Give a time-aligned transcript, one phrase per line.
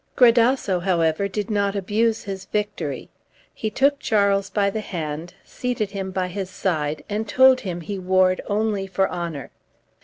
[0.15, 3.11] Gradasso, however, did not abuse his victory;
[3.53, 7.99] he took Charles by the hand, seated him by his side, and told him he
[7.99, 9.51] warred only for honor.